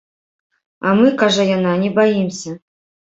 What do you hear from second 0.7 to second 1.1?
А